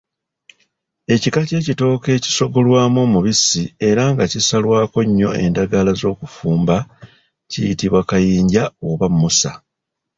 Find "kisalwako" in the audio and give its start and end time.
4.31-4.99